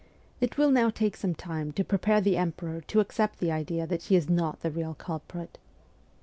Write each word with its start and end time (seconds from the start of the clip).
It 0.39 0.57
will 0.57 0.71
now 0.71 0.89
take 0.89 1.15
some 1.15 1.35
time 1.35 1.71
to 1.73 1.83
prepare 1.83 2.21
the 2.21 2.35
emperor 2.35 2.81
to 2.87 3.01
accept 3.01 3.37
the 3.37 3.51
idea 3.51 3.85
that 3.85 4.01
she 4.01 4.15
is 4.15 4.27
not 4.31 4.61
the 4.61 4.71
real 4.71 4.95
culprit.' 4.95 5.59